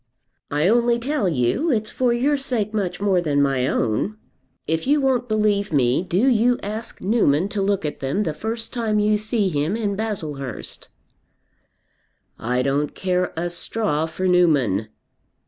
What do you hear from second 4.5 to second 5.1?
If you